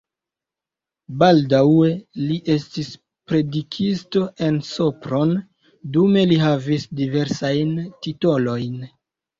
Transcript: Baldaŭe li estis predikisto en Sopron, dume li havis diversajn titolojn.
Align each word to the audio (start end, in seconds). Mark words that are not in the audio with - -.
Baldaŭe 1.23 1.89
li 2.21 2.37
estis 2.55 2.89
predikisto 3.33 4.25
en 4.49 4.59
Sopron, 4.71 5.37
dume 5.95 6.27
li 6.35 6.43
havis 6.49 6.91
diversajn 7.05 7.81
titolojn. 8.07 8.87